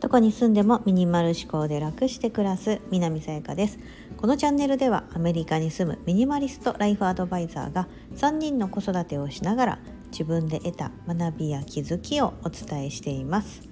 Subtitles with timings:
[0.00, 3.78] どこに住んでもミニマル思考で楽して暮らす南さやかです。
[4.18, 9.78] このチャンネルではアメリカに住むミニマリストライフアドバイザーが3人の子育てをしながら
[10.10, 13.62] 自分で得た学びや気づきをお伝えしています。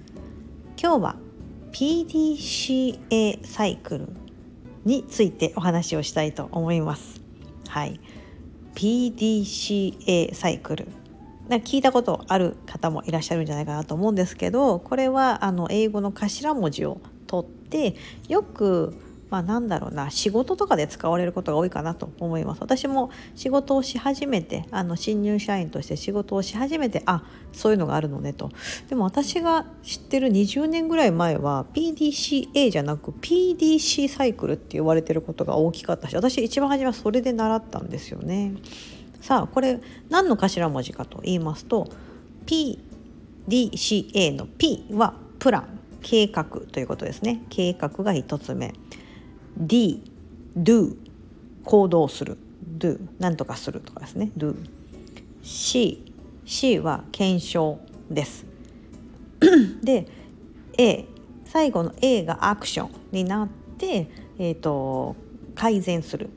[0.81, 1.15] 今日は
[1.71, 4.09] PDCA サイクル
[4.83, 7.21] についてお話をしたいと思います。
[7.67, 7.99] はい。
[8.73, 11.00] PDCA サイクル。
[11.49, 17.95] 聞いたことある方もいらっしゃるんじゃないかなと思うんですけどこれはあの英語の頭文字を取って
[18.27, 18.93] よく
[19.31, 22.61] まあ、なんだろうな仕事とかで使われることが多いかなと思います。
[22.61, 28.51] 私も仕事をし始めてあの新入社員として仕事をし始めてあそういうのがあるのねと。
[28.89, 38.51] でも私が知ってる20年ぐらい前は PDCA じゃなく PDC サイクルって言われてることが大きかったし私一番初めはそれで習ったんですよね。
[39.21, 41.87] さあこれ何の頭文字かと言いますと
[42.45, 47.41] PDCA の P はプラン計画ということですね。
[47.49, 48.73] 計画が1つ目。
[49.57, 50.11] D
[50.57, 50.95] do
[51.63, 52.37] 行動する。
[52.77, 54.31] do 何とかするとかですね。
[54.35, 54.55] do
[55.43, 56.13] C
[56.45, 58.45] C は検証です。
[59.83, 60.07] で
[60.77, 61.05] A
[61.45, 63.47] 最後の A がアクションになっ
[63.77, 65.15] て、えーと、
[65.53, 66.29] 改善する、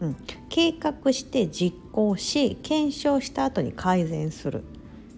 [0.00, 0.16] うん、
[0.48, 4.64] 計画して実行し検証した後に改善する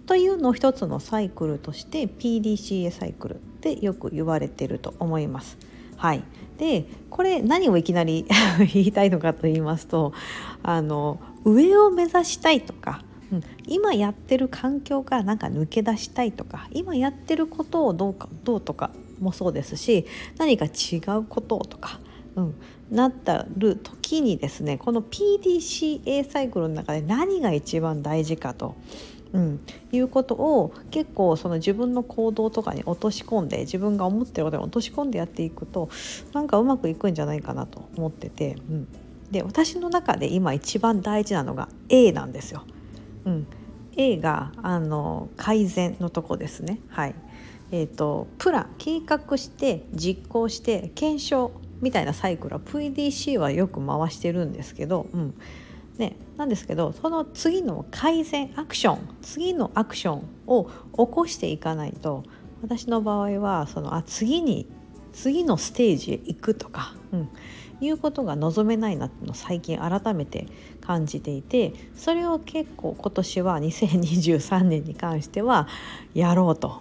[0.07, 5.57] というのを一つのサイクルとして PDCA サイクルってよく言われてると思います。
[5.97, 6.25] はい、
[6.57, 8.27] でこれ何をいきなり
[8.73, 10.15] 言いたいのかと言いますと
[10.63, 20.07] あの上を目指したいとか、うん、今やってる環境からなんか抜け出したいとか今やってることをどうかどうとかもそうですし
[20.39, 22.01] 何か違うこととか、
[22.41, 22.55] うん、
[22.91, 28.77] なったる時にですねこの PDCA サイクルの中で何が一番大事かと
[29.33, 29.61] うん、
[29.93, 35.89] いうことを結構その自分の行動とかに落とし込んで自分が思ってることに落とし込んでやっていくと
[36.33, 38.89] なんかうまくいくんじゃないかなと思ってて、うん、
[39.31, 42.65] で私の中で今一番大事なのが A なんですよ。
[43.25, 43.47] うん、
[43.97, 46.81] A があの改善のとこですね。
[46.89, 47.15] はい。
[47.73, 48.75] えーと、プラン。
[48.79, 51.53] 計画して実行して検証。
[51.81, 55.35] みたいなサイクルは VDC はよく回してるんですけど、うん。
[55.99, 62.25] ね、なんですけどその次の改善アクション次のアクションを起こしていかないと
[62.63, 64.67] 私の場合はそのあ次に
[65.13, 67.29] 次のステージへ行くとか、うん、
[67.83, 70.47] いうことが望めないなっていうのを最近改めて
[70.81, 75.69] 感じていてそれを結構今年は2023年に関しては
[76.15, 76.81] やろうと。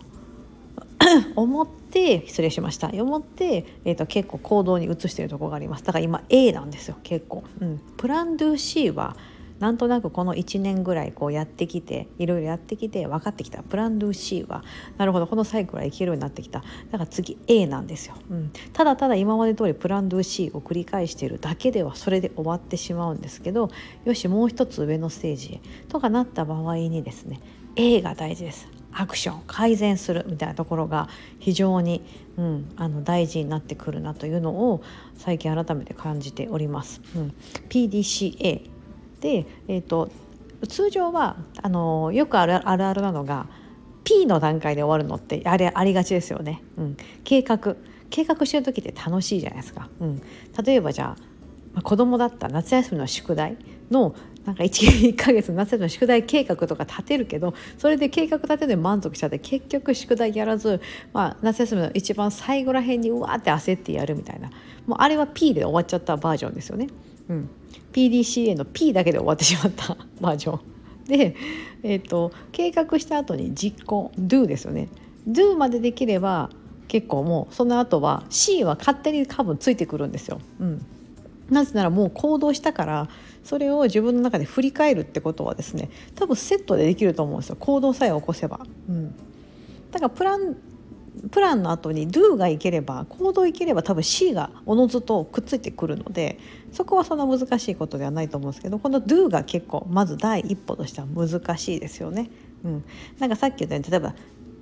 [1.35, 2.89] 思 って失礼しました。
[2.89, 5.83] 思って、えーと、結構行動に移しているところがあります。
[5.83, 6.97] だから今 A なんですよ。
[7.03, 9.15] 結構、うん、プランドゥ C は
[9.59, 13.61] なんとなくこの1年ぐらいこうやってきていろいろやってきて分かってきた。
[13.61, 14.63] プランドゥ C は
[14.97, 15.27] なるほど。
[15.27, 16.59] このサイクルはいけるようになってきた。
[16.59, 23.69] だから次 A なんですよ、うん、ただただ今まで通りプランドゥ C を繰り返しているだけではそれで終わってしまうんですけど
[24.05, 27.41] よしもう一つ上のステージへとかなった場合にですね
[27.75, 28.78] A が大事です。
[28.91, 32.01] アクション改善するみたいなところが非常に、
[32.37, 34.81] うん、あの大事になってくるなというのを
[35.17, 37.01] 最近改めて感じております。
[37.15, 37.33] うん、
[37.69, 38.69] PDCA
[39.21, 40.09] で、えーと、
[40.67, 43.47] 通常はあのよくあるあるあるなのが
[44.03, 46.61] P の段階で終わるのってあれありがちですよね。
[46.77, 47.75] うん、計画
[48.09, 49.89] 計画してる時って楽しいじゃないですか。
[49.99, 50.21] うん、
[50.63, 51.29] 例えばじゃあ
[51.73, 53.57] まあ、子供だった夏休みの宿題
[53.91, 60.81] のなんか 1, 1ヶ月夏の宿題計画とか立てるけどそれで計画立てで満足しちゃって結局宿題やらず、
[61.13, 64.49] まあ、夏休みの一番最後らへんにうわって焦ってやるみたいな
[64.87, 66.87] もうあれは P で終わっちゃったバージョンですよね。
[67.29, 67.49] うん、
[67.93, 70.59] PDCA の P だけで終わってしまった バージョン。
[71.05, 71.35] で、
[71.83, 74.89] えーと、計画した後に実行 Do ですよね。
[75.27, 76.49] Do までできれば
[76.87, 80.39] 結構もうその後は C は勝手に多分ついてくるんですよ。
[80.59, 80.85] うん
[81.49, 83.09] なぜならもう行動したから
[83.43, 88.59] それを自分の中で振り返るってことはですね多分セットでできると思うんですよ行動さえ起こせば。
[88.89, 89.15] うん、
[89.91, 90.55] だからプラン
[91.31, 96.39] プランの後に Do がいければ行動いければ多分 C がおのずとくっついてくるので
[96.71, 102.29] そこはそんな難しいことではないと思うんですけどこの Do が結構まず第一歩としては難しいですよね。
[102.63, 102.83] うん、
[103.19, 104.15] なんかさっき言ったように例えば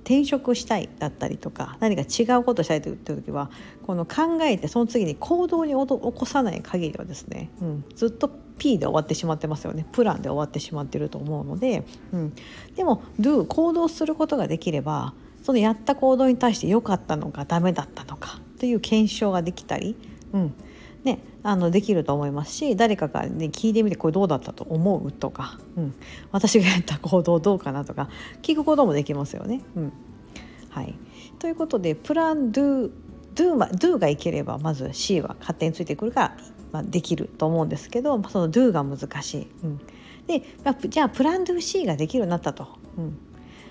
[0.08, 3.50] 転職したいだったりとか何か違うことしたいと言ってる時は
[3.82, 9.86] この考えてその次に行動に起こさない限りはですね、うん、ずっと P で終わってしまってますよね。
[9.92, 12.34] プランで終わってしまってると思うので、うん、
[12.74, 15.12] でも Do 行動することができれば
[15.42, 19.94] そのやった行動に対して良かったのかダメだったのかという検証ができたり、
[20.32, 20.54] うん。
[21.08, 25.94] ね、あのできると思いますし誰かが、ね、聞いてみてこれどうだったと思うとか、うん、
[26.32, 28.10] 私がやった行動どうかなとか
[28.42, 29.62] 聞くこともできますよね。
[29.74, 29.92] うん
[30.68, 30.94] はい、
[31.38, 32.90] ということでプランドゥ
[33.34, 36.36] do, do がいければまず C は勝手についてくるから、
[36.72, 39.48] まあ、できると思うんですけどその do が難しい。
[39.64, 39.80] うん、
[40.26, 40.42] で、
[40.88, 42.68] じゃあプランドゥ C ができるようになったと。
[42.98, 43.18] うん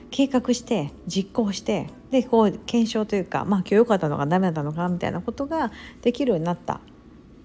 [0.10, 6.80] 計画して実行してでこう検証というかまあ今日良かったのかダメだったのかみたいなことができるようになった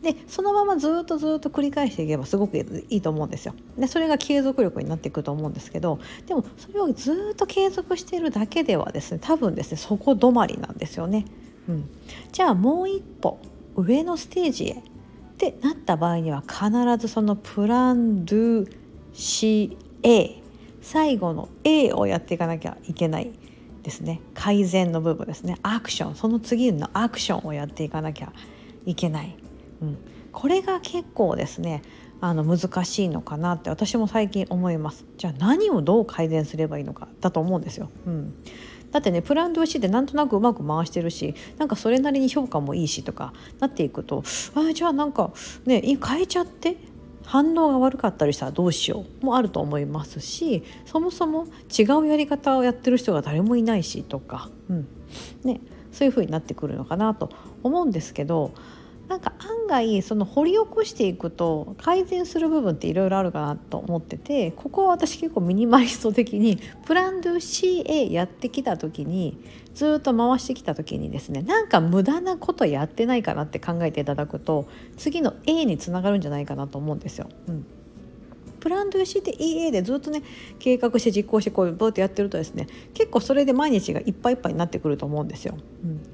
[0.02, 3.54] でそのままずっとずっと繰り返していけばすごくいいと思うんですよ。
[3.78, 11.24] でそれが継続力になっていくと思うんですけどでもそれをずっと継続しているだけではですね多分ですねそこ止まりなんですよね。
[11.68, 11.88] うん、
[12.32, 13.38] じゃあもう一歩
[13.76, 14.72] 上のステージへ。
[14.72, 18.76] ってなった場合には必ずそのプランドゥ
[19.12, 20.40] シ A
[20.80, 23.32] 最後の A をやっていかなきゃいけない
[23.82, 24.20] ですね。
[24.34, 25.58] 改善の部分ですね。
[25.62, 26.14] アクション。
[26.14, 28.32] その次のアクションをやっていかなきゃ
[28.86, 29.36] いけない。
[29.82, 29.98] うん、
[30.32, 31.82] これが結構ですね
[32.20, 35.04] あの難しいのかなって私も最近思います。
[35.18, 37.90] じゃあ何をどう改善すればいいのかだと思うんですよ。
[38.06, 38.34] うん。
[38.92, 44.22] だってねプランド C でなんとなくうまく回してるしなんかそれなりに評価もいいしとかなっていくと
[44.54, 45.32] あじゃあなんか
[45.64, 46.76] ね変えちゃって
[47.24, 51.46] 反応が悪かったりしたらどうしようもあると思いますしそもそも
[51.76, 54.88] 違うやり方をやってる人が誰もいないしとか、うん。
[55.42, 57.30] ね、そういう風になってくるのかなと
[57.62, 58.52] 思うんですけど
[59.12, 66.56] なんか案外その掘り起こしていくと改善する部分っていろいろあるかなと思っててここは私結構ミニマリスト的に
[66.86, 69.36] プランドゥ CA やってきた時に
[69.74, 74.66] ずっと回してきた時にですねなんか無駄なことやってないかなって考えていただくと
[74.96, 77.28] 次の A につながるんじゃないかなと思うんですよ。
[77.48, 77.66] うん
[78.60, 80.22] プランドゥ c で EA でずっとね
[80.60, 85.56] 計画して実行してこうブーってやってるとですね結構それで毎日がいっぱいいっぱいになってくると思うんですよ。
[85.84, 86.11] うん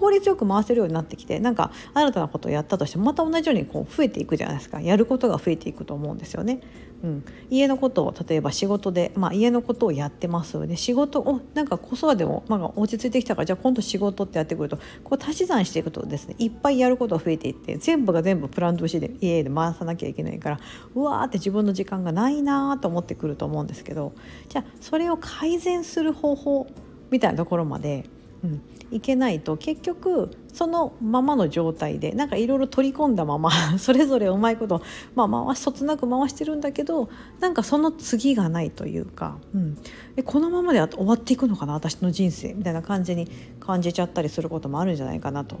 [0.00, 4.80] 効率よく回せるようになってきてなんか新たなことをやったとしてもまた同じようにこう増えていくじゃないですか。
[4.80, 6.60] やることが増えていくと思うんですよね。
[7.02, 20.60] うん、家のことを例えば仕事で、まあ、家のことをやってますで仕事をなんか子育ても、まあ、落ち着いてきたからじゃあ今度仕事ってやってくるとこう足し算していくとですねいっぱいやることが増えていって全部が全部プランドしで家で回さなきゃいけないから
[20.94, 24.12] うわーって自分の時間がないなと思ってくると思うんですけど
[24.50, 26.66] じゃあそれを改善する方法
[27.10, 28.04] みたいなところまで、
[28.42, 34.82] うん、いけないと結局そのままの状態でなんかいろいろ取り込んだまま それぞれうまいこと、
[35.14, 37.08] まあ、回しそつなく回してるんだけど
[37.40, 39.78] なんかその次がないというか、うん、
[40.16, 43.28] えこのままで終わっていくのかな私の人生みたいな感じに
[43.60, 45.56] 感じちゃったりすることもあるんじゃないかなと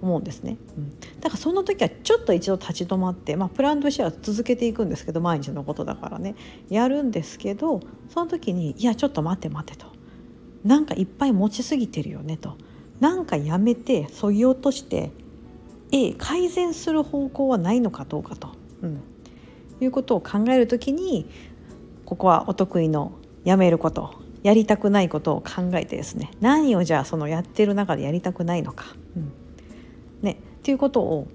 [0.00, 6.34] 思うんですね、うん、だからその時はちょっと一度立ち止まって、まあ、プランとしては続けていくんですけど毎日のことだからね。
[6.68, 9.91] やるんですけどその時にいやちょっと待って待ってと。
[10.64, 12.56] なんかいっぱい持ちすぎてるよねと。
[13.00, 15.10] なんかやめてそぎ落として
[15.90, 18.50] A 改善する方向はないのかどうかと、
[18.80, 19.00] うん、
[19.80, 21.28] いうことを考える時に
[22.04, 23.12] ここはお得意の
[23.44, 26.30] やめることやりたくないことを考えてですね。
[26.40, 28.86] 何をじゃあそのやってる中でやりたくないのか、
[29.16, 29.32] うん。
[30.22, 31.28] ね、っていうことを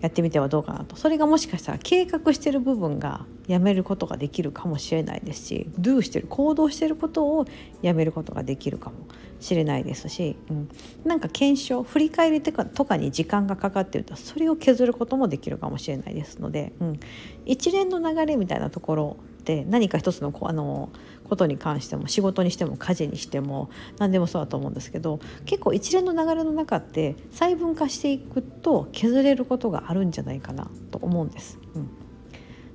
[0.00, 0.96] やってみてはどうかなと。
[0.96, 7.46] それがもしかしたら計画してる部分がやめることができるかもしれないですし do してる行動してることを
[7.80, 8.96] やめることができるかも
[9.40, 10.68] しれないですし、うん、
[11.04, 17.00] なんか検証振り返りとかとかに時間がかかってるとそれを削ることもできるかもしれないですので、うん、
[17.44, 19.16] 一連の流れみたいなところ
[19.46, 20.90] で何か一つのあの
[21.24, 31.58] ことに関しても仕事にしても家事にしても何でもそうだと思うんですけど結構一連の流れの中って細分化していくと削れることがあるんじゃないかなと思うんです。
[31.74, 31.88] うん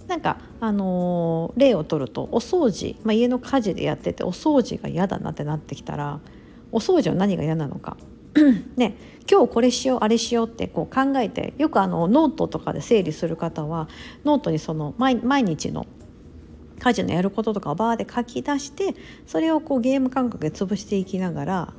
[0.07, 6.19] なんか、あのー、例を取るとお掃除、まあ、家の家事でやっててお掃除が嫌だなってなってきたら
[6.73, 7.95] お掃除は何が嫌なのか
[8.77, 8.95] ね、
[9.29, 13.89] 今日これしようあれしようってこう考えてよくあのノートとかで整理する方は
[14.23, 15.85] ノートにその毎日の
[16.81, 18.95] 家事のやることとかをバーで書き出して
[19.27, 21.73] それをこうゲーム感覚で潰していきながら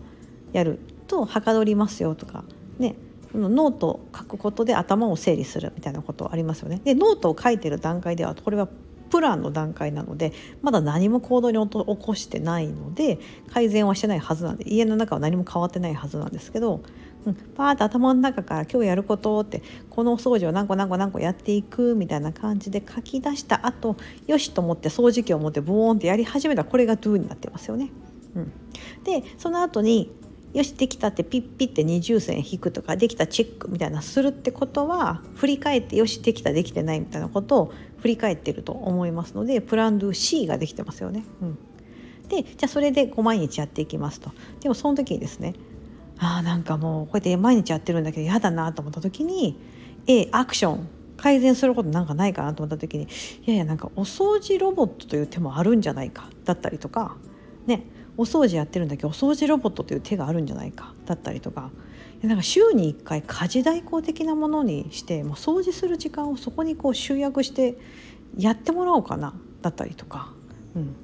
[0.52, 0.78] やる
[1.08, 2.44] とはかどりますよとか
[2.78, 2.94] ね
[3.34, 6.80] ノートを書くことで頭を整理するみたいなことありますよね。
[6.84, 8.68] でノートを書いてる段階ではこれは
[9.10, 10.32] プランの段階なので
[10.62, 13.18] まだ何も行動に起こしてないので
[13.52, 16.80] 改善はしてないはずなんで家の中は何も変わってないはずなんですけど
[17.24, 27.90] うん、パーッと頭の中から今日やることってこのお掃除を何個何個何個やっていくみたいな感じで書き出した後よしと思って掃除機を持ってボーンってやり始めたらこれが Do になってますよね。
[28.34, 28.52] うん、
[29.04, 30.10] でその後に
[30.52, 41.24] よしできたってピッピッて二重線引くとかできたチェックみたいなするってことは振り返ってよしできたできてないみたいなことを振り返ってると思いますのでプランドゥ C ができてますよね。
[41.40, 41.58] うん、
[42.28, 44.30] でじゃあそれでこう毎日やっていきますと。
[44.60, 45.54] でもその時にですね
[46.22, 49.58] あなんかもうこうやって毎日やってるんだけど嫌だなと思った時に
[50.06, 50.88] A アクション。
[51.22, 53.06] 改善することなんかないかなと思った時にい
[53.46, 56.28] やいやなんかお掃除ロボットという手もあるんじゃないか。
[56.44, 57.16] だったりとか。
[57.66, 57.84] ね。
[58.16, 60.94] お掃除やってるんだけどお掃除ロボットという手があるんじゃないか。
[61.06, 61.70] だったりとか。
[62.22, 67.76] なんか週に1回家事代行的なものにしてもう掃除する時間をそこにこう集約して
[68.36, 69.32] やってもらおうかな。
[69.60, 70.32] だったりとか、
[70.74, 70.96] うん、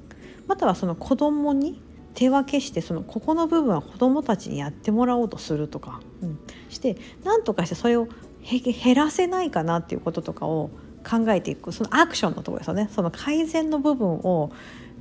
[0.47, 1.81] またはその子供に
[2.13, 6.39] 手分けしてそのここの部分は子どもたちにやってもらおうとするとか、うん、
[6.69, 8.07] して何とかしてそれを
[8.43, 10.69] 減らせないかなっていうこととかを
[11.07, 11.71] 考えていく。
[11.71, 12.89] そのアクションのところですよね。
[12.91, 14.51] その改善の部分を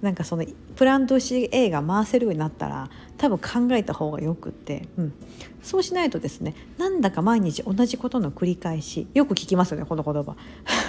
[0.00, 0.45] なんかその
[0.77, 5.12] プランド CA が回せるようになったら多分考えた方がよくって、うん、
[5.61, 10.37] そうしないとですねなんだか毎日同じことの繰り返しよく聞きますよねこの言葉。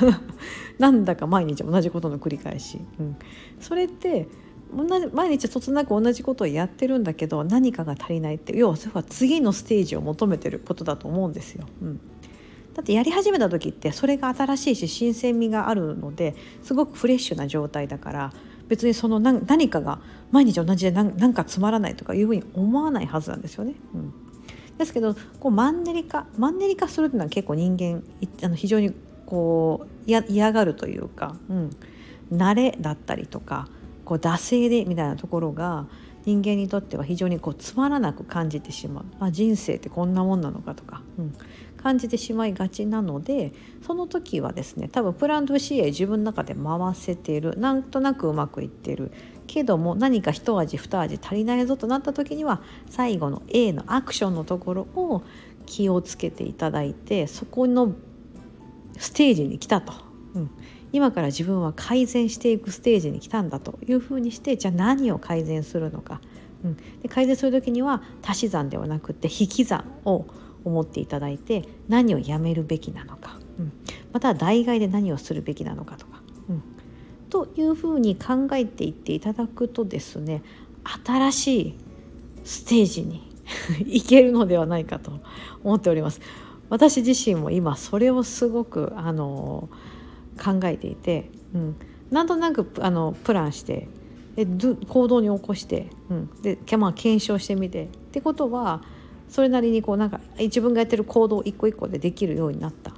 [0.78, 3.16] なんだか毎日同じことの繰り返し、うん、
[3.60, 4.28] それって
[4.72, 11.66] 毎日そつなく同じことをやってるんだけど何かが足りないって要はそれは次のステージを求めてることだと思うんですよ。
[11.82, 12.02] うん
[12.76, 16.34] だってやり始めた時ってそれが新しいし新鮮味があるので
[16.64, 18.34] すごくフレッシュな状態だから
[18.70, 20.00] 別にその何かが
[20.32, 23.74] 毎日同じで何かつまらないとかいうふうに思わないはずなんですよね。
[23.94, 24.14] うん、
[24.78, 28.04] ですけどこうマンネリ化マンネリ化するっていうのは結構人間
[28.44, 28.94] あの非常に
[29.26, 31.70] こう嫌がるというか、うん、
[32.32, 33.68] 慣れだったりとか
[34.10, 35.86] こう惰性でみたいなところが
[36.26, 41.36] 人間にとっては非常にこうつまらなく感じてしまう、まあ、人生ってこんなもんなのかとか、うん、
[41.78, 43.54] 感じてしまいがちなので
[43.86, 47.56] その時はですね多分プランド CA 自分の中で回せている。
[47.60, 49.12] なんとなくうまくいってる。
[49.46, 55.24] けども何か一味二味足りないぞとなった時には最後の A のアクションのところを
[55.66, 57.96] 気をつけていただいてそこの
[59.00, 59.94] ステージに来たと、
[60.36, 60.52] うん、
[60.92, 66.22] 今から自分は改善していくステージに来たんだというふうにしてじゃあ何を改善するのか、
[66.64, 70.26] うん、で改善する時には足し算ではなくて引き算を
[70.66, 73.72] 思っていただいて何をやめるべきなのか、うん、
[74.12, 76.64] または代替で何をするべきなのかとか、うん、
[77.30, 80.42] というふうに考えていっていただくとですね
[81.06, 81.78] 新しい
[82.44, 83.30] ステージに
[83.86, 85.20] いけるのではないかと
[85.64, 86.22] 思っております。
[86.70, 89.70] 私自身も今それをすごくあの
[90.40, 91.76] 考えていて、うん、
[92.12, 93.88] なんとなくあのプランして
[94.36, 94.46] で
[94.88, 98.82] 行動に起こして、うん、で、まあ、検証してみてってことは
[99.28, 102.94] それなりにこうなんか自分がやってる行動一個一個でできるようになった。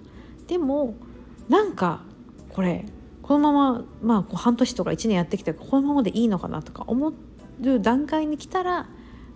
[0.47, 0.95] でも
[1.49, 2.01] なんか
[2.49, 2.85] これ
[3.21, 7.13] このまままあこう半年とか1年やってきてこのままでいいのかなとか思う
[7.79, 8.87] 段階に来たら、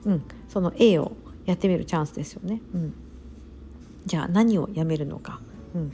[0.05, 1.13] うん、その A を
[1.45, 2.61] やってみるチャンスですよね。
[2.73, 2.93] うん、
[4.05, 5.39] じゃあ何をやめるのか、
[5.75, 5.93] うん、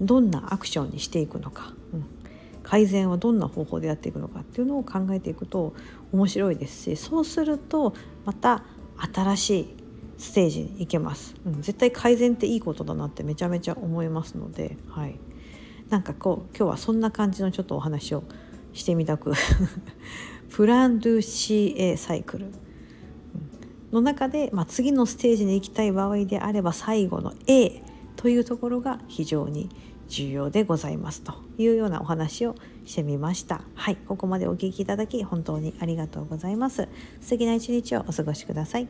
[0.00, 2.06] どんなアクションにしていくのか、うん、
[2.62, 5.74] 改善はどんな方法でやっていくのかっていうのを考えていくと
[6.12, 8.64] 面白いですしそうするとまた
[9.12, 9.76] 新しい
[10.18, 15.18] ステージに行けます、うん、絶対改善っていいことだなってめちゃめちゃ思いますので、はい、
[15.90, 18.24] なんかこう今日はそんな感じのちょっとお話を
[18.72, 19.32] してみたく
[20.50, 22.46] プランドゥ CA サイクル。
[23.94, 27.83] の中で、まあ、次のステージに行きたい場合であれば最後の A
[28.24, 29.68] というところが非常に
[30.08, 32.54] 重要でございますというようなお話を
[32.86, 33.60] してみました。
[33.74, 36.88] はいここまでお聞きいただき本当にありがとうございます。
[37.20, 38.88] 素敵な一日をお過ごしください。